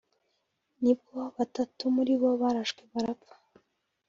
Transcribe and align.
nibwo 0.81 1.17
batatu 1.35 1.83
muri 1.95 2.13
bo 2.21 2.29
barashwe 2.41 2.81
barapfa 2.93 3.35